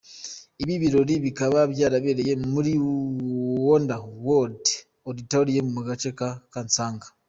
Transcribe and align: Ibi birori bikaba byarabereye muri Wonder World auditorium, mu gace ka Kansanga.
Ibi 0.61 0.75
birori 0.81 1.15
bikaba 1.25 1.59
byarabereye 1.73 2.33
muri 2.51 2.71
Wonder 3.65 4.01
World 4.25 4.63
auditorium, 5.09 5.67
mu 5.75 5.81
gace 5.87 6.09
ka 6.19 6.29
Kansanga. 6.53 7.05